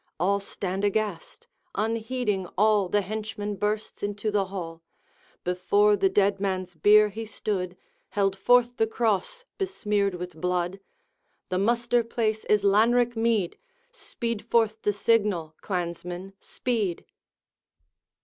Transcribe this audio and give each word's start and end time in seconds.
All 0.19 0.39
stand 0.39 0.83
aghast: 0.83 1.45
unheeding 1.75 2.47
all, 2.57 2.89
The 2.89 3.03
henchman 3.03 3.55
bursts 3.57 4.01
into 4.01 4.31
the 4.31 4.45
hall; 4.45 4.81
Before 5.43 5.95
the 5.95 6.09
dead 6.09 6.39
man's 6.39 6.73
bier 6.73 7.09
he 7.09 7.23
stood, 7.27 7.77
Held 8.09 8.35
forth 8.35 8.77
the 8.77 8.87
Cross 8.87 9.45
besmeared 9.59 10.15
with 10.15 10.41
blood; 10.41 10.79
'The 11.49 11.59
muster 11.59 12.03
place 12.03 12.45
is 12.45 12.63
Lanrick 12.63 13.15
mead; 13.15 13.59
Speed 13.91 14.41
forth 14.41 14.81
the 14.81 14.91
signal! 14.93 15.53
clansmen, 15.61 16.33
speed!' 16.39 17.05